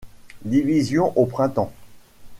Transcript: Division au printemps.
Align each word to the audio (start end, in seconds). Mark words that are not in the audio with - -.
Division 0.45 1.13
au 1.15 1.27
printemps. 1.27 1.71